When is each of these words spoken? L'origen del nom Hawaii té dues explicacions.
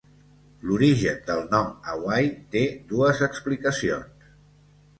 L'origen 0.69 1.19
del 1.27 1.41
nom 1.51 1.69
Hawaii 1.93 2.33
té 2.55 2.65
dues 2.95 3.23
explicacions. 3.31 4.35